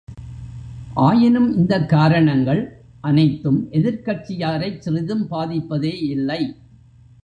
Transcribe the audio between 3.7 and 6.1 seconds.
எதிர்க் கட்சியாரைச் சிறிதும் பாதிப்பதே